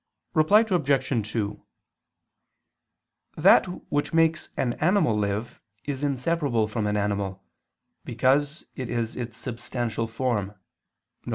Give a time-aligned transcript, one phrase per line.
[0.33, 1.31] Reply Obj.
[1.31, 1.63] 2:
[3.37, 7.43] That which makes an animal live is inseparable from an animal,
[8.03, 10.55] because it is its substantial form,
[11.25, 11.29] viz.